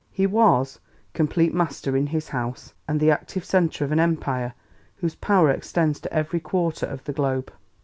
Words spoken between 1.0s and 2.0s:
"complete master